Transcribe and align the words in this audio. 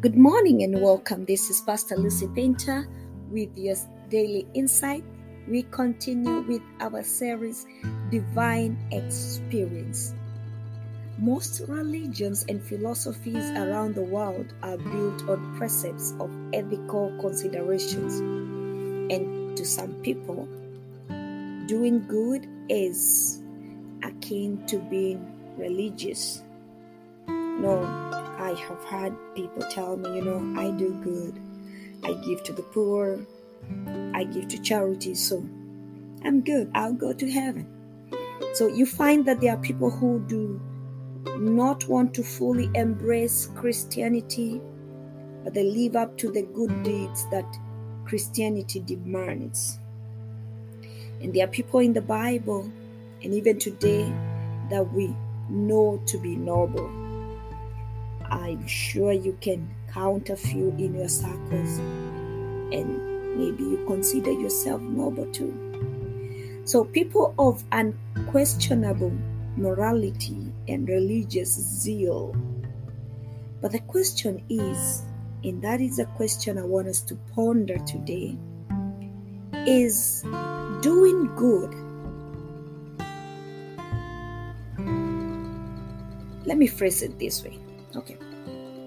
Good 0.00 0.16
morning 0.16 0.62
and 0.62 0.80
welcome. 0.80 1.24
This 1.24 1.50
is 1.50 1.60
Pastor 1.60 1.96
Lucy 1.96 2.28
Painter 2.28 2.86
with 3.32 3.48
your 3.58 3.74
daily 4.08 4.46
insight. 4.54 5.02
We 5.48 5.64
continue 5.64 6.42
with 6.42 6.62
our 6.78 7.02
series 7.02 7.66
Divine 8.08 8.78
Experience. 8.92 10.14
Most 11.18 11.62
religions 11.66 12.44
and 12.48 12.62
philosophies 12.62 13.50
around 13.58 13.96
the 13.96 14.04
world 14.04 14.54
are 14.62 14.78
built 14.78 15.28
on 15.28 15.56
precepts 15.58 16.14
of 16.20 16.30
ethical 16.52 17.12
considerations. 17.20 18.20
And 19.10 19.56
to 19.56 19.64
some 19.64 19.94
people, 20.02 20.46
doing 21.66 22.06
good 22.06 22.46
is 22.68 23.42
akin 24.04 24.64
to 24.68 24.78
being 24.78 25.26
religious. 25.56 26.44
No, 27.26 28.17
I 28.48 28.54
have 28.54 28.82
had 28.84 29.14
people 29.34 29.62
tell 29.70 29.98
me, 29.98 30.16
you 30.16 30.24
know, 30.24 30.58
I 30.58 30.70
do 30.70 30.94
good. 31.04 31.38
I 32.02 32.14
give 32.26 32.42
to 32.44 32.54
the 32.54 32.62
poor. 32.62 33.26
I 34.14 34.24
give 34.24 34.48
to 34.48 34.58
charity. 34.62 35.14
So 35.14 35.46
I'm 36.24 36.40
good. 36.40 36.70
I'll 36.74 36.94
go 36.94 37.12
to 37.12 37.30
heaven. 37.30 37.66
So 38.54 38.68
you 38.68 38.86
find 38.86 39.26
that 39.26 39.42
there 39.42 39.52
are 39.52 39.58
people 39.58 39.90
who 39.90 40.24
do 40.28 40.58
not 41.38 41.86
want 41.88 42.14
to 42.14 42.22
fully 42.22 42.70
embrace 42.74 43.50
Christianity, 43.54 44.62
but 45.44 45.52
they 45.52 45.64
live 45.64 45.94
up 45.94 46.16
to 46.16 46.32
the 46.32 46.44
good 46.44 46.82
deeds 46.82 47.28
that 47.30 47.44
Christianity 48.06 48.80
demands. 48.80 49.78
And 51.20 51.34
there 51.34 51.44
are 51.44 51.50
people 51.50 51.80
in 51.80 51.92
the 51.92 52.00
Bible 52.00 52.72
and 53.22 53.34
even 53.34 53.58
today 53.58 54.10
that 54.70 54.90
we 54.94 55.14
know 55.50 56.02
to 56.06 56.16
be 56.16 56.34
noble. 56.34 57.07
I'm 58.30 58.66
sure 58.66 59.12
you 59.12 59.36
can 59.40 59.68
count 59.92 60.30
a 60.30 60.36
few 60.36 60.68
in 60.78 60.94
your 60.94 61.08
circles 61.08 61.78
and 62.72 63.36
maybe 63.36 63.62
you 63.62 63.84
consider 63.86 64.32
yourself 64.32 64.80
noble 64.80 65.26
too. 65.32 66.62
So, 66.64 66.84
people 66.84 67.34
of 67.38 67.64
unquestionable 67.72 69.12
morality 69.56 70.52
and 70.68 70.88
religious 70.88 71.50
zeal. 71.50 72.36
But 73.60 73.72
the 73.72 73.80
question 73.80 74.44
is, 74.48 75.02
and 75.42 75.62
that 75.62 75.80
is 75.80 75.98
a 75.98 76.04
question 76.04 76.58
I 76.58 76.64
want 76.64 76.88
us 76.88 77.00
to 77.02 77.14
ponder 77.34 77.78
today, 77.78 78.36
is 79.66 80.22
doing 80.82 81.34
good. 81.34 81.74
Let 86.46 86.56
me 86.56 86.66
phrase 86.66 87.02
it 87.02 87.18
this 87.18 87.42
way. 87.42 87.58
Okay. 87.96 88.16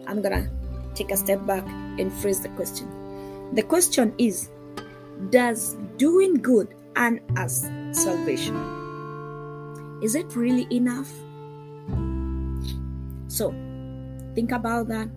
I'm 0.08 0.22
gonna 0.22 0.50
take 0.94 1.12
a 1.12 1.18
step 1.18 1.46
back 1.46 1.66
and 2.00 2.12
phrase 2.12 2.42
the 2.42 2.50
question. 2.50 2.88
The 3.54 3.64
question 3.64 4.14
is 4.18 4.50
Does 5.30 5.78
doing 5.98 6.36
good 6.36 6.76
earn 6.98 7.22
us 7.38 7.68
salvation? 7.92 8.56
Is 10.02 10.16
it 10.16 10.36
really 10.36 10.68
enough? 10.72 11.12
So, 13.28 13.54
think 14.36 14.52
about 14.52 14.88
that. 14.90 15.10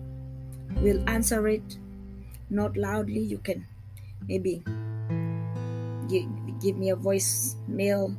We'll 0.77 1.03
answer 1.09 1.47
it 1.47 1.77
not 2.49 2.77
loudly. 2.77 3.19
You 3.19 3.39
can 3.39 3.65
maybe 4.27 4.63
give, 6.07 6.77
me 6.77 6.89
a 6.89 6.95
voice 6.95 7.55
mail 7.67 8.15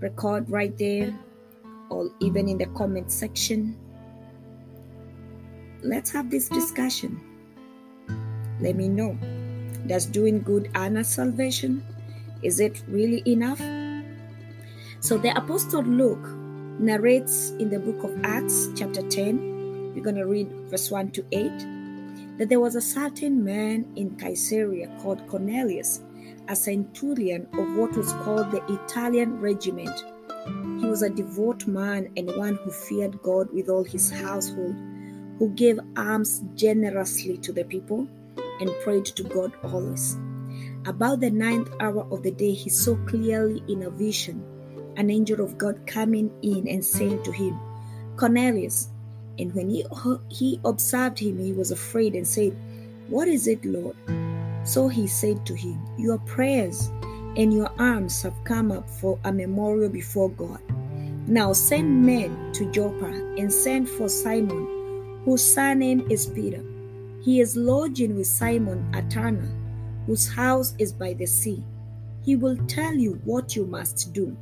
record 0.00 0.48
right 0.48 0.76
there 0.78 1.16
or 1.90 2.10
even 2.20 2.48
in 2.48 2.58
the 2.58 2.66
comment 2.66 3.10
section 3.10 3.76
let's 5.82 6.10
have 6.10 6.30
this 6.30 6.48
discussion. 6.48 7.20
Let 8.60 8.76
me 8.76 8.88
know. 8.88 9.16
Does 9.86 10.06
doing 10.06 10.42
good 10.42 10.70
us 10.74 11.08
salvation? 11.08 11.84
Is 12.42 12.60
it 12.60 12.82
really 12.88 13.22
enough? 13.26 13.60
So 15.00 15.16
the 15.16 15.36
Apostle 15.36 15.82
Luke 15.82 16.28
narrates 16.78 17.50
in 17.58 17.70
the 17.70 17.78
book 17.78 18.04
of 18.04 18.24
Acts, 18.24 18.68
chapter 18.76 19.02
10, 19.08 19.92
we're 19.94 20.04
going 20.04 20.16
to 20.16 20.26
read 20.26 20.50
verse 20.70 20.90
1 20.90 21.10
to 21.12 21.24
8, 21.32 22.38
that 22.38 22.48
there 22.48 22.60
was 22.60 22.74
a 22.74 22.80
certain 22.80 23.42
man 23.44 23.90
in 23.96 24.16
Caesarea 24.16 24.88
called 25.00 25.26
Cornelius, 25.26 26.02
a 26.48 26.56
centurion 26.56 27.46
of 27.54 27.76
what 27.76 27.96
was 27.96 28.12
called 28.24 28.50
the 28.50 28.62
Italian 28.72 29.40
regiment. 29.40 30.04
He 30.80 30.86
was 30.86 31.02
a 31.02 31.10
devout 31.10 31.66
man 31.66 32.10
and 32.16 32.34
one 32.36 32.56
who 32.56 32.70
feared 32.70 33.20
God 33.22 33.52
with 33.52 33.68
all 33.68 33.84
his 33.84 34.10
household 34.10 34.74
who 35.40 35.48
gave 35.48 35.80
alms 35.96 36.44
generously 36.54 37.38
to 37.38 37.50
the 37.50 37.64
people 37.64 38.06
and 38.60 38.70
prayed 38.84 39.06
to 39.06 39.22
God 39.22 39.52
always. 39.64 40.18
About 40.84 41.20
the 41.20 41.30
ninth 41.30 41.70
hour 41.80 42.06
of 42.12 42.22
the 42.22 42.30
day, 42.30 42.52
he 42.52 42.68
saw 42.68 42.94
clearly 43.06 43.64
in 43.66 43.82
a 43.82 43.90
vision 43.90 44.44
an 44.96 45.08
angel 45.08 45.40
of 45.42 45.56
God 45.56 45.86
coming 45.86 46.30
in 46.42 46.68
and 46.68 46.84
saying 46.84 47.22
to 47.22 47.32
him, 47.32 47.58
Cornelius. 48.16 48.90
And 49.38 49.54
when 49.54 49.70
he, 49.70 49.86
he 50.28 50.60
observed 50.62 51.18
him, 51.18 51.38
he 51.38 51.54
was 51.54 51.70
afraid 51.70 52.14
and 52.14 52.28
said, 52.28 52.54
What 53.08 53.26
is 53.26 53.46
it, 53.46 53.64
Lord? 53.64 53.96
So 54.64 54.88
he 54.88 55.06
said 55.06 55.46
to 55.46 55.54
him, 55.54 55.80
Your 55.96 56.18
prayers 56.18 56.88
and 57.38 57.54
your 57.54 57.70
alms 57.80 58.20
have 58.20 58.36
come 58.44 58.70
up 58.70 58.90
for 58.90 59.18
a 59.24 59.32
memorial 59.32 59.88
before 59.88 60.28
God. 60.28 60.60
Now 61.26 61.54
send 61.54 62.04
men 62.04 62.52
to 62.52 62.70
Joppa 62.70 63.06
and 63.38 63.50
send 63.50 63.88
for 63.88 64.10
Simon 64.10 64.79
whose 65.24 65.54
surname 65.54 66.06
is 66.10 66.26
Peter. 66.26 66.64
He 67.22 67.40
is 67.40 67.56
lodging 67.56 68.16
with 68.16 68.26
Simon 68.26 68.90
a 68.94 69.02
tanner, 69.02 69.48
whose 70.06 70.28
house 70.28 70.74
is 70.78 70.92
by 70.92 71.12
the 71.12 71.26
sea. 71.26 71.62
He 72.22 72.36
will 72.36 72.56
tell 72.66 72.94
you 72.94 73.20
what 73.24 73.54
you 73.54 73.66
must 73.66 74.12
do. 74.12 74.36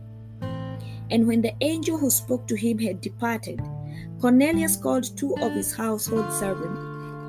And 1.10 1.26
when 1.26 1.42
the 1.42 1.54
angel 1.60 1.98
who 1.98 2.10
spoke 2.10 2.46
to 2.48 2.56
him 2.56 2.78
had 2.78 3.00
departed, 3.00 3.60
Cornelius 4.20 4.76
called 4.76 5.16
two 5.16 5.34
of 5.40 5.52
his 5.52 5.74
household 5.74 6.32
servants 6.32 6.80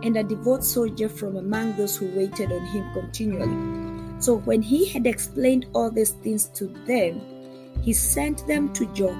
and 0.06 0.18
a 0.18 0.24
devout 0.24 0.64
soldier 0.64 1.10
from 1.10 1.38
among 1.38 1.76
those 1.76 1.96
who 1.96 2.08
waited 2.08 2.52
on 2.52 2.66
him 2.68 2.92
continually. 2.94 4.22
So 4.22 4.38
when 4.38 4.62
he 4.62 4.86
had 4.86 5.08
explained 5.08 5.68
all 5.74 5.90
these 5.90 6.12
things 6.12 6.46
to 6.56 6.68
them, 6.86 7.22
he 7.81 7.94
sent 7.94 8.46
them 8.48 8.74
to 8.74 8.86
Joppa. 8.88 9.16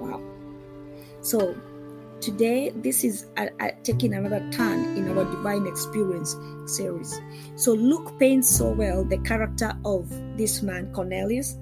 Wow. 0.00 0.20
So 1.22 1.56
Today, 2.20 2.70
this 2.76 3.02
is 3.02 3.28
a, 3.38 3.48
a, 3.60 3.72
taking 3.82 4.12
another 4.12 4.46
turn 4.50 4.94
in 4.94 5.08
our 5.08 5.24
divine 5.24 5.66
experience 5.66 6.36
series. 6.66 7.18
So, 7.54 7.72
Luke 7.72 8.18
paints 8.18 8.54
so 8.54 8.72
well 8.72 9.04
the 9.04 9.16
character 9.18 9.72
of 9.86 10.06
this 10.36 10.60
man, 10.60 10.92
Cornelius, 10.92 11.56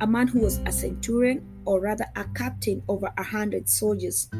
a 0.00 0.06
man 0.06 0.26
who 0.26 0.40
was 0.40 0.60
a 0.64 0.72
centurion, 0.72 1.46
or 1.66 1.80
rather 1.80 2.06
a 2.16 2.24
captain 2.34 2.82
over 2.88 3.12
a 3.18 3.22
hundred 3.22 3.68
soldiers. 3.68 4.30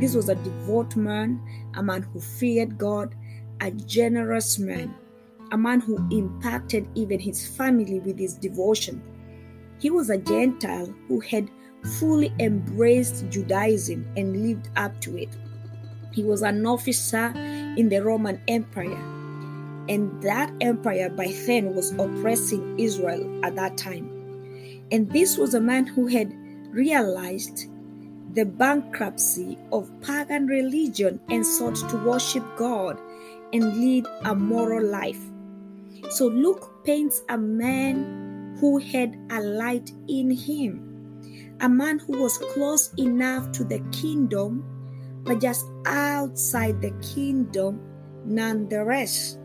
This 0.00 0.16
was 0.16 0.28
a 0.28 0.34
devout 0.34 0.96
man, 0.96 1.40
a 1.76 1.82
man 1.84 2.02
who 2.02 2.18
feared 2.18 2.76
God, 2.76 3.14
a 3.60 3.70
generous 3.70 4.58
man, 4.58 4.92
a 5.52 5.56
man 5.56 5.78
who 5.80 6.04
impacted 6.10 6.88
even 6.96 7.20
his 7.20 7.46
family 7.46 8.00
with 8.00 8.18
his 8.18 8.34
devotion. 8.34 9.00
He 9.78 9.88
was 9.88 10.10
a 10.10 10.18
Gentile 10.18 10.92
who 11.06 11.20
had 11.20 11.48
fully 11.84 12.32
embraced 12.38 13.28
Judaism 13.30 14.06
and 14.16 14.46
lived 14.46 14.68
up 14.76 15.00
to 15.00 15.16
it. 15.16 15.36
He 16.12 16.22
was 16.22 16.42
an 16.42 16.66
officer 16.66 17.32
in 17.76 17.88
the 17.88 18.02
Roman 18.02 18.40
Empire, 18.48 19.02
and 19.88 20.22
that 20.22 20.52
empire 20.60 21.08
by 21.08 21.34
then 21.46 21.74
was 21.74 21.92
oppressing 21.92 22.78
Israel 22.78 23.44
at 23.44 23.56
that 23.56 23.76
time. 23.76 24.08
And 24.90 25.10
this 25.10 25.38
was 25.38 25.54
a 25.54 25.60
man 25.60 25.86
who 25.86 26.06
had 26.06 26.32
realized 26.70 27.66
the 28.34 28.44
bankruptcy 28.44 29.58
of 29.72 29.90
pagan 30.02 30.46
religion 30.46 31.20
and 31.30 31.44
sought 31.44 31.76
to 31.90 31.96
worship 32.04 32.44
God 32.56 32.98
and 33.52 33.76
lead 33.76 34.06
a 34.24 34.34
moral 34.34 34.86
life. 34.86 35.20
So 36.10 36.26
Luke 36.26 36.84
paints 36.84 37.22
a 37.28 37.38
man 37.38 38.56
who 38.60 38.78
had 38.78 39.18
a 39.30 39.40
light 39.40 39.90
in 40.08 40.30
him 40.30 40.91
a 41.62 41.68
man 41.68 42.00
who 42.00 42.20
was 42.20 42.38
close 42.38 42.92
enough 42.98 43.52
to 43.52 43.62
the 43.62 43.78
kingdom, 43.92 44.64
but 45.22 45.40
just 45.40 45.64
outside 45.86 46.82
the 46.82 46.90
kingdom 47.00 47.80
nonetheless. 48.24 49.38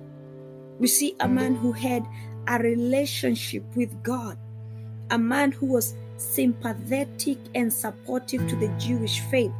We 0.79 0.87
see 0.87 1.15
a 1.19 1.27
man 1.27 1.53
who 1.53 1.71
had 1.71 2.07
a 2.47 2.57
relationship 2.57 3.63
with 3.75 4.01
God, 4.01 4.35
a 5.11 5.19
man 5.19 5.51
who 5.51 5.67
was 5.67 5.93
sympathetic 6.17 7.37
and 7.53 7.71
supportive 7.71 8.47
to 8.47 8.55
the 8.55 8.69
Jewish 8.79 9.19
faith, 9.29 9.51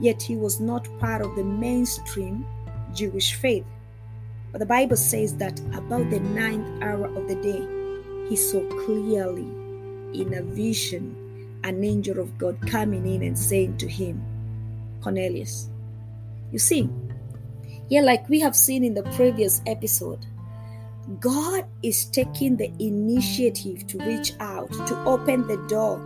yet 0.00 0.22
he 0.22 0.34
was 0.34 0.60
not 0.60 0.88
part 0.98 1.20
of 1.20 1.36
the 1.36 1.44
mainstream 1.44 2.46
Jewish 2.94 3.34
faith. 3.34 3.66
But 4.50 4.60
the 4.60 4.66
Bible 4.66 4.96
says 4.96 5.36
that 5.36 5.60
about 5.74 6.08
the 6.08 6.20
ninth 6.20 6.82
hour 6.82 7.04
of 7.04 7.28
the 7.28 7.34
day, 7.34 8.28
he 8.30 8.36
saw 8.36 8.66
clearly 8.86 9.46
in 10.14 10.32
a 10.32 10.42
vision 10.42 11.27
an 11.64 11.82
angel 11.84 12.18
of 12.18 12.36
God 12.38 12.58
coming 12.68 13.06
in 13.06 13.22
and 13.22 13.38
saying 13.38 13.78
to 13.78 13.88
him, 13.88 14.22
Cornelius. 15.02 15.70
You 16.52 16.58
see, 16.58 16.88
Yeah, 17.88 18.02
like 18.02 18.28
we 18.28 18.38
have 18.40 18.54
seen 18.54 18.84
in 18.84 18.92
the 18.92 19.02
previous 19.16 19.62
episode, 19.66 20.26
God 21.20 21.64
is 21.82 22.04
taking 22.04 22.56
the 22.56 22.70
initiative 22.78 23.86
to 23.86 23.98
reach 23.98 24.32
out, 24.40 24.70
to 24.70 25.04
open 25.04 25.46
the 25.46 25.56
door 25.68 25.98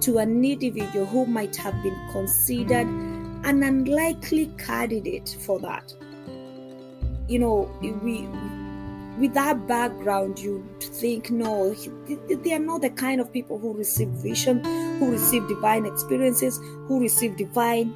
to 0.00 0.18
an 0.18 0.44
individual 0.44 1.06
who 1.06 1.26
might 1.26 1.54
have 1.54 1.80
been 1.84 1.96
considered 2.10 2.88
an 3.44 3.62
unlikely 3.62 4.46
candidate 4.58 5.36
for 5.40 5.60
that. 5.60 5.94
You 7.28 7.38
know, 7.38 7.70
we 7.80 8.26
with 9.18 9.34
that 9.34 9.66
background, 9.66 10.38
you 10.38 10.66
think, 10.80 11.30
no, 11.30 11.74
they 11.74 12.52
are 12.52 12.58
not 12.58 12.82
the 12.82 12.90
kind 12.90 13.20
of 13.20 13.32
people 13.32 13.58
who 13.58 13.74
receive 13.74 14.08
vision, 14.08 14.64
who 14.98 15.10
receive 15.10 15.46
divine 15.48 15.86
experiences, 15.86 16.58
who 16.86 17.00
receive 17.00 17.36
divine 17.36 17.92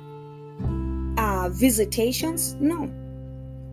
uh, 1.19 1.49
visitations. 1.51 2.55
No. 2.55 2.87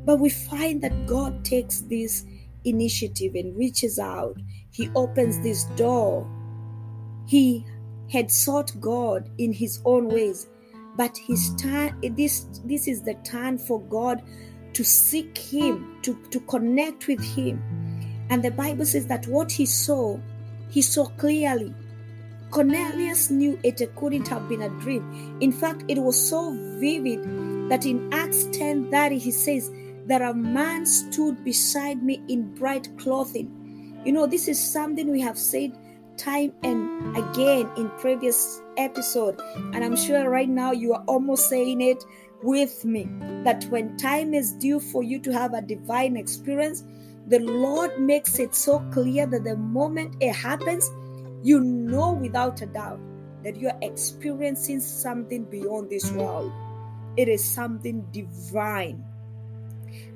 But 0.06 0.20
we 0.20 0.30
find 0.30 0.82
that 0.82 1.06
God 1.06 1.44
takes 1.46 1.82
this 1.82 2.26
initiative 2.66 3.36
and 3.36 3.56
reaches 3.58 4.00
out. 4.00 4.38
He 4.72 4.90
opens 4.96 5.40
this 5.42 5.66
door. 5.76 6.30
He 7.26 7.66
had 8.10 8.32
sought 8.32 8.72
God 8.80 9.30
in 9.38 9.54
his 9.54 9.82
own 9.86 10.08
ways, 10.08 10.48
but 10.96 11.18
his 11.18 11.54
time 11.56 12.00
this 12.16 12.46
this 12.66 12.88
is 12.88 13.02
the 13.02 13.16
time 13.24 13.58
for 13.58 13.82
God 13.82 14.22
to 14.74 14.84
seek 14.84 15.38
him, 15.38 16.00
to, 16.02 16.16
to 16.32 16.40
connect 16.42 17.08
with 17.08 17.24
him. 17.24 17.62
And 18.30 18.44
the 18.44 18.52
Bible 18.52 18.86
says 18.86 19.08
that 19.08 19.28
what 19.28 19.52
he 19.52 19.66
saw, 19.66 20.20
he 20.70 20.82
saw 20.82 21.06
clearly. 21.06 21.74
Cornelius 22.50 23.32
knew 23.32 23.60
it 23.64 23.82
couldn't 23.96 24.28
have 24.28 24.48
been 24.48 24.62
a 24.62 24.70
dream. 24.80 25.38
In 25.42 25.52
fact, 25.52 25.84
it 25.88 25.98
was 25.98 26.30
so 26.30 26.52
vivid 26.80 27.24
that 27.70 27.86
in 27.86 28.14
Acts 28.14 28.46
10:30 28.46 29.18
he 29.18 29.32
says 29.32 29.72
that 30.06 30.22
a 30.22 30.34
man 30.34 30.86
stood 30.86 31.44
beside 31.44 32.04
me 32.04 32.22
in 32.28 32.54
bright 32.54 32.96
clothing. 32.98 33.50
You 34.06 34.12
know, 34.12 34.28
this 34.28 34.48
is 34.48 34.60
something 34.60 35.10
we 35.10 35.22
have 35.22 35.38
said 35.38 35.78
time 36.18 36.54
and 36.64 37.18
again 37.18 37.70
in 37.76 37.90
previous 37.98 38.62
episode 38.78 39.40
and 39.74 39.84
i'm 39.84 39.96
sure 39.96 40.30
right 40.30 40.50
now 40.50 40.72
you 40.72 40.94
are 40.94 41.04
almost 41.08 41.50
saying 41.50 41.82
it 41.82 42.04
with 42.44 42.86
me 42.86 43.08
that 43.44 43.64
when 43.66 43.96
time 43.98 44.34
is 44.34 44.52
due 44.54 44.80
for 44.80 45.04
you 45.04 45.20
to 45.20 45.32
have 45.32 45.54
a 45.54 45.62
divine 45.62 46.18
experience 46.18 46.84
the 47.28 47.40
lord 47.40 47.98
makes 48.00 48.40
it 48.40 48.54
so 48.54 48.80
clear 48.92 49.26
that 49.26 49.44
the 49.44 49.56
moment 49.56 50.16
it 50.20 50.34
happens 50.34 50.90
you 51.42 51.60
know 51.60 52.12
without 52.12 52.62
a 52.62 52.66
doubt 52.66 53.00
that 53.44 53.56
you 53.56 53.68
are 53.68 53.80
experiencing 53.82 54.80
something 54.80 55.44
beyond 55.46 55.90
this 55.90 56.12
world 56.12 56.52
it 57.18 57.28
is 57.28 57.44
something 57.44 58.06
divine 58.12 59.04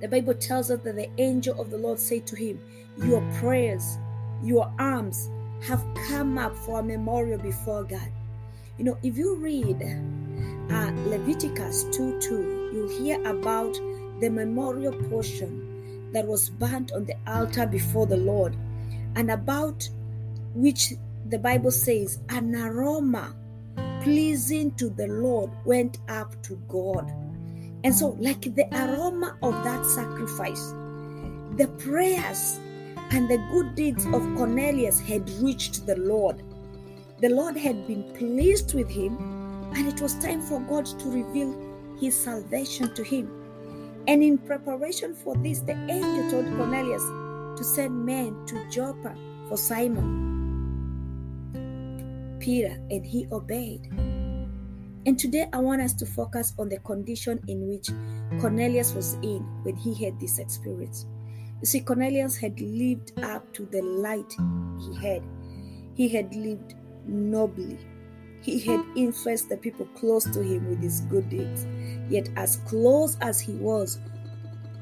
the 0.01 0.07
bible 0.07 0.33
tells 0.33 0.69
us 0.69 0.81
that 0.81 0.95
the 0.95 1.09
angel 1.17 1.59
of 1.61 1.69
the 1.69 1.77
lord 1.77 1.99
said 1.99 2.25
to 2.27 2.35
him 2.35 2.59
your 3.03 3.21
prayers 3.39 3.97
your 4.43 4.71
arms 4.79 5.29
have 5.61 5.83
come 6.07 6.37
up 6.37 6.55
for 6.55 6.79
a 6.79 6.83
memorial 6.83 7.39
before 7.39 7.83
God. 7.83 8.11
You 8.77 8.85
know, 8.85 8.97
if 9.03 9.17
you 9.17 9.35
read 9.35 9.81
uh, 10.71 10.91
Leviticus 11.07 11.85
2 11.91 12.19
2, 12.19 12.71
you'll 12.73 13.03
hear 13.03 13.19
about 13.25 13.73
the 14.19 14.29
memorial 14.29 14.93
portion 15.09 16.11
that 16.11 16.25
was 16.25 16.49
burnt 16.49 16.91
on 16.91 17.05
the 17.05 17.15
altar 17.27 17.65
before 17.65 18.05
the 18.05 18.17
Lord, 18.17 18.55
and 19.15 19.31
about 19.31 19.87
which 20.53 20.93
the 21.29 21.37
Bible 21.37 21.71
says 21.71 22.19
an 22.29 22.55
aroma 22.55 23.35
pleasing 24.01 24.71
to 24.75 24.89
the 24.89 25.07
Lord 25.07 25.51
went 25.65 25.97
up 26.07 26.41
to 26.43 26.55
God. 26.67 27.11
And 27.83 27.93
so, 27.93 28.15
like 28.19 28.41
the 28.55 28.65
aroma 28.71 29.37
of 29.43 29.53
that 29.63 29.85
sacrifice, 29.85 30.73
the 31.57 31.67
prayers 31.77 32.59
and 33.11 33.29
the 33.29 33.37
good 33.51 33.75
deeds 33.75 34.05
of 34.05 34.21
Cornelius 34.35 34.99
had 34.99 35.29
reached 35.41 35.85
the 35.85 35.95
Lord. 35.97 36.41
The 37.19 37.29
Lord 37.29 37.57
had 37.57 37.87
been 37.87 38.03
pleased 38.13 38.73
with 38.73 38.89
him, 38.89 39.17
and 39.75 39.87
it 39.87 40.01
was 40.01 40.15
time 40.15 40.41
for 40.41 40.59
God 40.61 40.85
to 40.85 41.09
reveal 41.09 41.55
his 41.99 42.15
salvation 42.15 42.93
to 42.95 43.03
him. 43.03 43.29
And 44.07 44.23
in 44.23 44.37
preparation 44.37 45.13
for 45.13 45.35
this, 45.35 45.59
the 45.59 45.73
angel 45.73 46.31
told 46.31 46.45
Cornelius 46.57 47.03
to 47.57 47.63
send 47.63 48.05
men 48.05 48.45
to 48.45 48.69
Joppa 48.69 49.15
for 49.49 49.57
Simon 49.57 50.27
Peter, 52.39 52.79
and 52.89 53.05
he 53.05 53.27
obeyed. 53.31 53.87
And 55.05 55.17
today 55.17 55.47
I 55.51 55.57
want 55.57 55.81
us 55.81 55.93
to 55.95 56.05
focus 56.05 56.53
on 56.57 56.69
the 56.69 56.79
condition 56.79 57.41
in 57.47 57.67
which 57.67 57.89
Cornelius 58.39 58.93
was 58.93 59.15
in 59.15 59.39
when 59.63 59.75
he 59.75 59.93
had 60.03 60.19
this 60.19 60.39
experience. 60.39 61.05
You 61.61 61.65
see, 61.65 61.81
Cornelius 61.81 62.37
had 62.37 62.59
lived 62.61 63.19
up 63.23 63.51
to 63.53 63.65
the 63.65 63.81
light 63.81 64.33
he 64.79 64.95
had. 64.95 65.23
He 65.95 66.07
had 66.07 66.33
lived 66.35 66.75
nobly. 67.05 67.79
He 68.47 68.59
had 68.59 68.85
influenced 68.95 69.49
the 69.49 69.57
people 69.57 69.85
close 69.87 70.23
to 70.23 70.41
him 70.41 70.69
with 70.69 70.81
his 70.81 71.01
good 71.01 71.29
deeds. 71.29 71.67
Yet, 72.09 72.29
as 72.37 72.55
close 72.65 73.17
as 73.19 73.41
he 73.41 73.51
was 73.55 73.99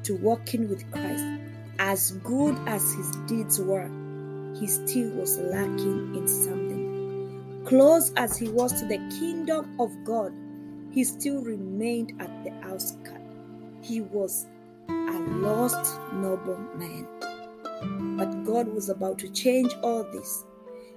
to 0.04 0.14
walking 0.18 0.68
with 0.68 0.88
Christ, 0.92 1.24
as 1.80 2.12
good 2.22 2.56
as 2.68 2.92
his 2.94 3.10
deeds 3.26 3.58
were, 3.58 3.90
he 4.56 4.68
still 4.68 5.10
was 5.16 5.38
lacking 5.38 6.14
in 6.14 6.28
something. 6.28 7.64
Close 7.66 8.12
as 8.16 8.38
he 8.38 8.48
was 8.48 8.72
to 8.78 8.86
the 8.86 8.98
kingdom 9.18 9.74
of 9.80 9.90
God, 10.04 10.32
he 10.92 11.02
still 11.02 11.42
remained 11.42 12.12
at 12.20 12.44
the 12.44 12.52
outskirts. 12.68 13.18
He 13.82 14.00
was 14.00 14.46
a 14.88 15.18
lost 15.42 16.00
noble 16.12 16.60
man. 16.76 17.04
But 18.16 18.44
God 18.44 18.68
was 18.68 18.90
about 18.90 19.18
to 19.18 19.28
change 19.30 19.74
all 19.82 20.04
this. 20.04 20.44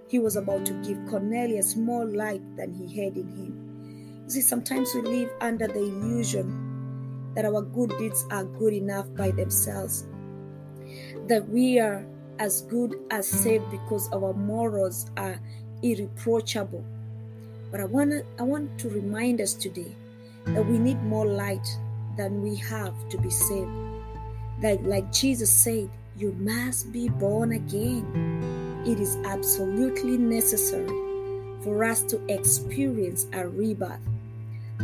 He 0.10 0.18
was 0.18 0.36
about 0.36 0.66
to 0.66 0.74
give 0.82 0.98
Cornelius 1.08 1.76
more 1.76 2.04
light 2.04 2.42
than 2.58 2.74
he 2.74 2.88
had 3.00 3.16
in 3.16 3.28
him. 3.28 4.24
You 4.26 4.30
see, 4.32 4.42
sometimes 4.42 4.90
we 4.96 5.02
live 5.02 5.30
under 5.40 5.68
the 5.68 5.80
illusion 5.80 7.32
that 7.36 7.46
our 7.46 7.62
good 7.62 7.96
deeds 8.00 8.26
are 8.32 8.44
good 8.44 8.74
enough 8.74 9.06
by 9.16 9.30
themselves, 9.30 10.08
that 11.28 11.48
we 11.48 11.80
are 11.80 12.04
as 12.40 12.64
good 12.64 12.96
as 13.12 13.28
saved 13.28 13.70
because 13.70 14.10
our 14.12 14.34
morals 14.34 15.12
are 15.16 15.40
irreproachable. 15.84 16.84
But 17.70 17.80
I 17.80 17.86
want 17.86 18.26
I 18.40 18.44
want 18.44 18.80
to 18.80 18.90
remind 18.90 19.42
us 19.42 19.54
today 19.54 19.96
that 20.46 20.66
we 20.66 20.80
need 20.80 21.00
more 21.04 21.28
light 21.28 21.68
than 22.18 22.42
we 22.42 22.56
have 22.56 22.96
to 23.10 23.18
be 23.20 23.30
saved. 23.30 23.70
That, 24.62 24.84
like 24.84 25.12
Jesus 25.12 25.52
said, 25.52 25.90
you 26.18 26.32
must 26.34 26.92
be 26.92 27.10
born 27.10 27.52
again. 27.52 28.49
It 28.86 29.00
is 29.00 29.18
absolutely 29.26 30.18
necessary 30.18 30.88
for 31.62 31.84
us 31.84 32.02
to 32.04 32.22
experience 32.28 33.28
a 33.34 33.48
rebirth. 33.48 34.00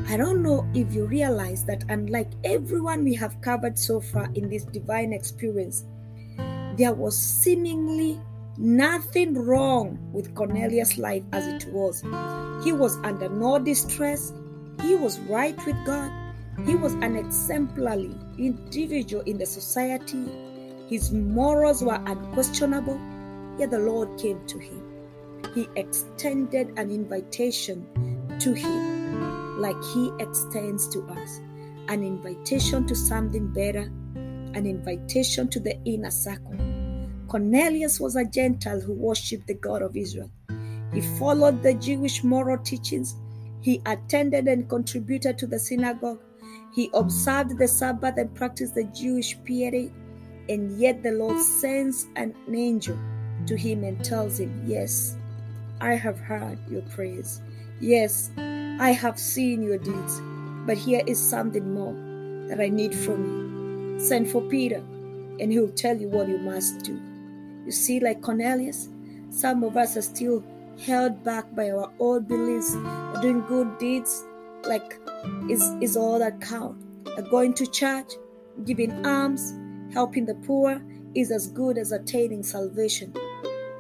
I 0.08 0.18
don't 0.18 0.44
know 0.44 0.68
if 0.74 0.94
you 0.94 1.06
realize 1.06 1.64
that, 1.66 1.86
unlike 1.90 2.30
everyone 2.44 3.04
we 3.06 3.14
have 3.16 3.40
covered 3.42 3.80
so 3.80 4.02
far 4.02 4.30
in 4.36 4.50
this 4.50 4.66
divine 4.66 5.14
experience, 5.14 5.86
there 6.76 6.94
was 6.94 7.18
seemingly 7.18 8.20
nothing 8.58 9.34
wrong 9.34 9.98
with 10.12 10.36
Cornelius' 10.36 10.98
life 10.98 11.24
as 11.32 11.48
it 11.48 11.72
was. 11.72 12.02
He 12.64 12.74
was 12.74 12.98
under 12.98 13.30
no 13.30 13.58
distress, 13.60 14.34
he 14.82 14.96
was 14.96 15.20
right 15.22 15.58
with 15.66 15.78
God, 15.86 16.12
he 16.66 16.76
was 16.76 16.94
an 16.96 17.16
exemplary 17.16 18.16
individual 18.38 19.24
in 19.24 19.38
the 19.38 19.46
society. 19.46 20.26
His 20.90 21.12
morals 21.12 21.84
were 21.84 22.02
unquestionable, 22.06 23.00
yet 23.58 23.72
the 23.72 23.80
Lord 23.80 24.18
came 24.20 24.46
to 24.48 24.60
him. 24.60 24.84
He 25.54 25.68
extended 25.76 26.78
an 26.78 26.92
invitation 26.92 27.86
to 28.40 28.54
him, 28.54 29.60
like 29.60 29.82
he 29.94 30.12
extends 30.20 30.88
to 30.90 31.02
us 31.08 31.40
an 31.88 32.04
invitation 32.04 32.86
to 32.88 32.96
something 32.96 33.48
better, 33.48 33.92
an 34.54 34.66
invitation 34.66 35.48
to 35.50 35.60
the 35.60 35.78
inner 35.86 36.12
circle. 36.12 36.56
Cornelius 37.28 38.00
was 38.00 38.16
a 38.16 38.26
Gentile 38.26 38.82
who 38.82 38.94
worshipped 38.94 39.48
the 39.48 39.54
God 39.54 39.82
of 39.82 39.96
Israel. 39.96 40.32
He 40.94 41.02
followed 41.20 41.62
the 41.62 41.74
Jewish 41.74 42.24
moral 42.24 42.58
teachings. 42.58 43.16
He 43.62 43.82
attended 43.86 44.48
and 44.48 44.70
contributed 44.70 45.38
to 45.40 45.48
the 45.48 45.60
synagogue. 45.60 46.22
He 46.74 46.90
observed 46.94 47.58
the 47.58 47.68
Sabbath 47.68 48.18
and 48.18 48.34
practiced 48.34 48.76
the 48.76 48.84
Jewish 48.86 49.38
piety, 49.46 49.92
and 50.50 50.78
yet 50.80 51.04
the 51.04 51.12
Lord 51.12 51.40
sends 51.40 52.08
an 52.16 52.36
angel 52.54 52.98
to 53.48 53.58
him 53.58 53.84
and 53.84 54.04
tells 54.04 54.40
him, 54.40 54.64
Yes, 54.66 55.16
I 55.82 55.94
have 55.94 56.20
heard 56.20 56.58
your 56.70 56.82
prayers. 56.84 57.42
Yes, 57.80 58.32
I 58.38 58.92
have 58.92 59.20
seen 59.20 59.62
your 59.64 59.78
deeds, 59.78 60.22
but 60.66 60.78
here 60.78 61.02
is 61.06 61.20
something 61.20 61.74
more 61.74 61.94
that 62.50 62.62
I 62.62 62.70
need 62.70 62.96
from 62.96 63.26
you. 63.26 64.00
Send 64.00 64.30
for 64.30 64.42
Peter, 64.42 64.84
and 65.40 65.52
he'll 65.52 65.70
tell 65.70 65.98
you 65.98 66.08
what 66.10 66.28
you 66.28 66.38
must 66.38 66.80
do. 66.80 67.00
You 67.66 67.72
see, 67.72 68.00
like 68.00 68.22
Cornelius, 68.22 68.90
some 69.30 69.64
of 69.64 69.78
us 69.78 69.98
are 69.98 70.02
still 70.02 70.44
held 70.86 71.24
back 71.24 71.54
by 71.56 71.72
our 71.72 71.92
old 72.00 72.28
beliefs, 72.28 72.74
doing 73.22 73.42
good 73.48 73.78
deeds 73.78 74.24
like 74.68 75.00
is 75.50 75.62
is 75.82 75.96
all 75.98 76.20
that 76.20 76.42
count. 76.42 76.82
Going 77.32 77.54
to 77.56 77.66
church, 77.66 78.12
Giving 78.64 79.06
alms, 79.06 79.54
helping 79.94 80.26
the 80.26 80.36
poor 80.36 80.82
is 81.14 81.30
as 81.30 81.48
good 81.48 81.78
as 81.78 81.92
attaining 81.92 82.42
salvation. 82.42 83.14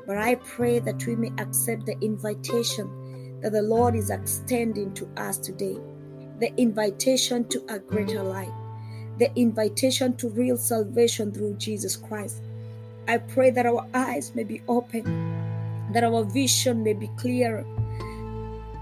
But 0.05 0.17
I 0.17 0.35
pray 0.35 0.79
that 0.79 1.05
we 1.05 1.15
may 1.15 1.31
accept 1.39 1.85
the 1.85 1.97
invitation 2.01 3.39
that 3.41 3.51
the 3.51 3.61
Lord 3.61 3.95
is 3.95 4.09
extending 4.09 4.93
to 4.93 5.07
us 5.17 5.37
today 5.37 5.77
the 6.39 6.53
invitation 6.57 7.47
to 7.47 7.63
a 7.69 7.79
greater 7.79 8.21
life, 8.21 8.51
the 9.19 9.33
invitation 9.35 10.15
to 10.17 10.29
real 10.29 10.57
salvation 10.57 11.31
through 11.31 11.53
Jesus 11.53 11.95
Christ. 11.95 12.41
I 13.07 13.19
pray 13.19 13.51
that 13.51 13.65
our 13.65 13.87
eyes 13.93 14.33
may 14.35 14.43
be 14.43 14.61
open, 14.67 15.03
that 15.93 16.03
our 16.03 16.23
vision 16.23 16.83
may 16.83 16.93
be 16.93 17.09
clearer. 17.17 17.63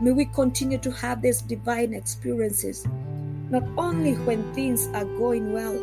May 0.02 0.12
we 0.12 0.26
continue 0.26 0.80
to 0.80 0.92
have 0.92 1.22
these 1.22 1.42
divine 1.42 1.94
experiences, 1.94 2.88
not 3.50 3.64
only 3.78 4.14
when 4.26 4.52
things 4.54 4.88
are 4.94 5.06
going 5.06 5.54
well, 5.54 5.80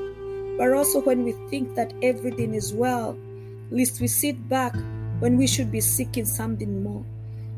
but 0.58 0.72
also 0.72 1.00
when 1.00 1.22
we 1.22 1.32
think 1.50 1.74
that 1.76 1.92
everything 2.02 2.54
is 2.54 2.74
well, 2.74 3.16
lest 3.70 4.00
we 4.00 4.08
sit 4.08 4.48
back 4.48 4.74
when 5.20 5.36
we 5.36 5.46
should 5.46 5.70
be 5.70 5.80
seeking 5.80 6.24
something 6.24 6.82
more. 6.82 7.04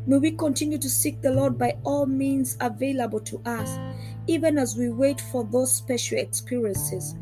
May 0.07 0.19
we 0.19 0.33
continue 0.33 0.79
to 0.79 0.91
seek 0.91 1.21
the 1.21 1.31
Lord 1.31 1.57
by 1.57 1.77
all 1.85 2.07
means 2.07 2.57
available 2.61 3.21
to 3.21 3.41
us, 3.47 3.79
even 4.27 4.59
as 4.59 4.77
we 4.77 4.91
wait 4.91 5.21
for 5.21 5.45
those 5.45 5.73
special 5.73 6.19
experiences. 6.19 7.15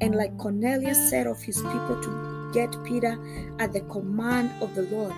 And 0.00 0.16
like 0.16 0.36
Cornelius 0.36 1.10
said 1.10 1.26
of 1.26 1.40
his 1.40 1.62
people 1.62 2.00
to 2.02 2.50
get 2.52 2.76
Peter 2.84 3.16
at 3.60 3.72
the 3.72 3.80
command 3.82 4.50
of 4.60 4.74
the 4.74 4.82
Lord, 4.82 5.14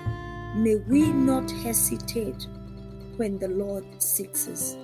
may 0.56 0.76
we 0.88 1.11
not 1.11 1.50
hesitate 1.50 2.47
when 3.16 3.38
the 3.38 3.49
Lord 3.49 3.85
seeks 4.00 4.47
us. 4.47 4.76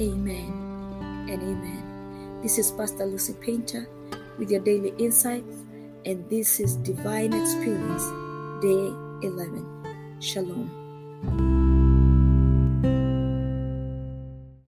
Amen 0.00 1.26
and 1.28 1.42
amen. 1.42 2.40
This 2.42 2.58
is 2.58 2.70
Pastor 2.70 3.06
Lucy 3.06 3.34
Painter 3.34 3.88
with 4.38 4.50
your 4.50 4.60
daily 4.60 4.94
insights, 4.98 5.64
and 6.06 6.28
this 6.30 6.60
is 6.60 6.76
Divine 6.76 7.34
Experience, 7.34 8.04
Day 8.60 8.92
11. 9.22 9.64
Shalom. 10.20 10.79